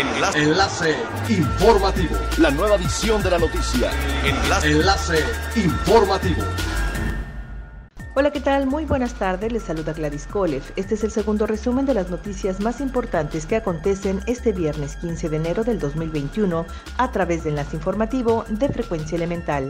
[0.00, 0.42] Enlace.
[0.42, 0.96] Enlace
[1.28, 2.16] informativo.
[2.38, 3.90] La nueva edición de la noticia.
[4.24, 4.70] Enlace.
[4.70, 5.24] Enlace
[5.56, 6.42] informativo.
[8.14, 8.66] Hola, ¿qué tal?
[8.66, 9.52] Muy buenas tardes.
[9.52, 10.62] Les saluda Gladys Kolev.
[10.76, 15.28] Este es el segundo resumen de las noticias más importantes que acontecen este viernes 15
[15.28, 16.64] de enero del 2021
[16.96, 19.68] a través de Enlace Informativo de Frecuencia Elemental.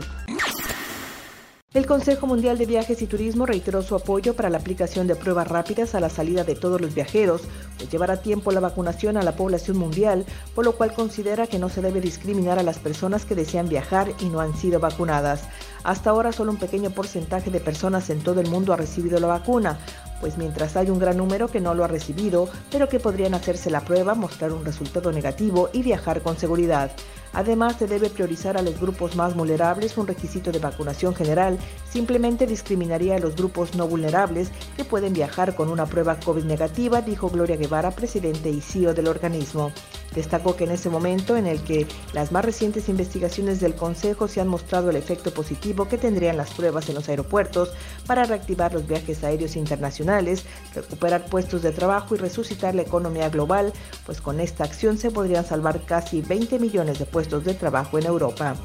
[1.73, 5.47] El Consejo Mundial de Viajes y Turismo reiteró su apoyo para la aplicación de pruebas
[5.47, 7.43] rápidas a la salida de todos los viajeros,
[7.77, 11.69] pues llevará tiempo la vacunación a la población mundial, por lo cual considera que no
[11.69, 15.43] se debe discriminar a las personas que desean viajar y no han sido vacunadas.
[15.85, 19.27] Hasta ahora solo un pequeño porcentaje de personas en todo el mundo ha recibido la
[19.27, 19.79] vacuna,
[20.21, 23.69] pues mientras hay un gran número que no lo ha recibido, pero que podrían hacerse
[23.69, 26.91] la prueba, mostrar un resultado negativo y viajar con seguridad.
[27.33, 29.97] Además, se debe priorizar a los grupos más vulnerables.
[29.97, 31.57] Un requisito de vacunación general
[31.89, 37.01] simplemente discriminaría a los grupos no vulnerables que pueden viajar con una prueba COVID negativa,
[37.01, 39.71] dijo Gloria Guevara, presidente y CEO del organismo.
[40.15, 44.41] Destacó que en ese momento en el que las más recientes investigaciones del Consejo se
[44.41, 47.71] han mostrado el efecto positivo que tendrían las pruebas en los aeropuertos
[48.05, 53.71] para reactivar los viajes aéreos internacionales, recuperar puestos de trabajo y resucitar la economía global,
[54.05, 58.05] pues con esta acción se podrían salvar casi 20 millones de puestos de trabajo en
[58.05, 58.55] Europa.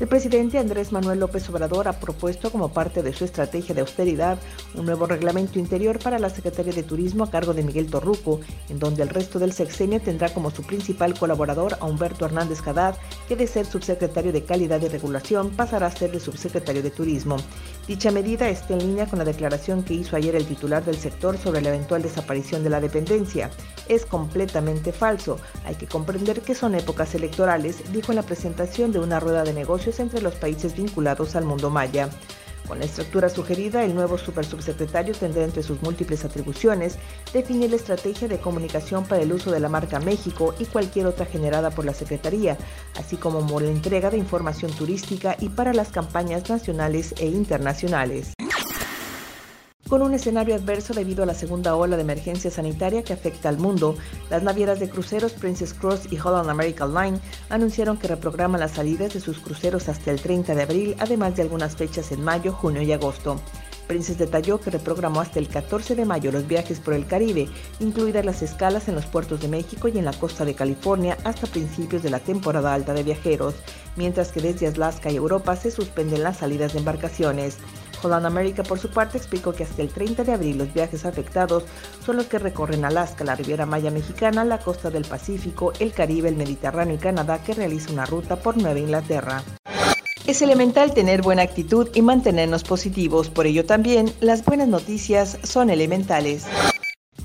[0.00, 4.38] El presidente Andrés Manuel López Obrador ha propuesto como parte de su estrategia de austeridad
[4.74, 8.78] un nuevo reglamento interior para la Secretaría de Turismo a cargo de Miguel Torruco, en
[8.78, 12.94] donde el resto del sexenio tendrá como su principal colaborador a Humberto Hernández Haddad,
[13.28, 17.36] que de ser subsecretario de Calidad y Regulación pasará a ser el subsecretario de Turismo.
[17.86, 21.36] Dicha medida está en línea con la declaración que hizo ayer el titular del sector
[21.36, 23.50] sobre la eventual desaparición de la dependencia.
[23.86, 25.36] Es completamente falso.
[25.66, 29.52] Hay que comprender que son épocas electorales, dijo en la presentación de una rueda de
[29.52, 32.10] negocios entre los países vinculados al mundo maya.
[32.68, 36.98] Con la estructura sugerida, el nuevo supersubsecretario tendrá entre sus múltiples atribuciones
[37.32, 41.26] definir la estrategia de comunicación para el uso de la marca México y cualquier otra
[41.26, 42.56] generada por la Secretaría,
[42.96, 48.34] así como la entrega de información turística y para las campañas nacionales e internacionales
[49.90, 53.58] con un escenario adverso debido a la segunda ola de emergencia sanitaria que afecta al
[53.58, 53.96] mundo.
[54.30, 57.18] Las navieras de cruceros Princess Cross y Holland American Line
[57.48, 61.42] anunciaron que reprograman las salidas de sus cruceros hasta el 30 de abril, además de
[61.42, 63.40] algunas fechas en mayo, junio y agosto.
[63.88, 67.48] Princess detalló que reprogramó hasta el 14 de mayo los viajes por el Caribe,
[67.80, 71.48] incluidas las escalas en los puertos de México y en la costa de California hasta
[71.48, 73.56] principios de la temporada alta de viajeros,
[73.96, 77.56] mientras que desde Alaska y Europa se suspenden las salidas de embarcaciones.
[78.02, 81.64] Holland America, por su parte, explicó que hasta el 30 de abril los viajes afectados
[82.04, 86.28] son los que recorren Alaska, la Riviera Maya Mexicana, la costa del Pacífico, el Caribe,
[86.28, 89.42] el Mediterráneo y Canadá, que realiza una ruta por Nueva Inglaterra.
[90.26, 95.70] Es elemental tener buena actitud y mantenernos positivos, por ello también las buenas noticias son
[95.70, 96.46] elementales.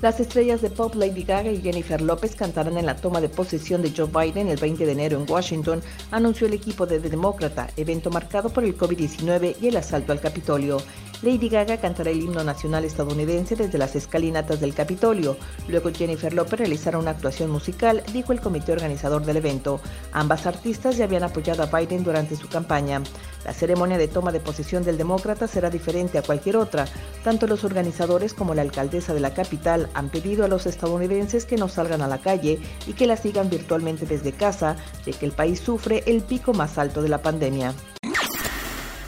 [0.02, 3.80] Las estrellas de pop Lady Gaga y Jennifer López cantarán en la toma de posesión
[3.80, 5.80] de Joe Biden el 20 de enero en Washington,
[6.10, 10.20] anunció el equipo de The Demócrata, evento marcado por el COVID-19 y el asalto al
[10.20, 10.82] Capitolio.
[11.22, 15.38] Lady Gaga cantará el himno nacional estadounidense desde las escalinatas del Capitolio.
[15.66, 19.80] Luego Jennifer López realizará una actuación musical, dijo el comité organizador del evento.
[20.12, 23.02] Ambas artistas ya habían apoyado a Biden durante su campaña.
[23.46, 26.84] La ceremonia de toma de posesión del demócrata será diferente a cualquier otra.
[27.24, 31.56] Tanto los organizadores como la alcaldesa de la capital han pedido a los estadounidenses que
[31.56, 35.32] no salgan a la calle y que la sigan virtualmente desde casa, ya que el
[35.32, 37.72] país sufre el pico más alto de la pandemia.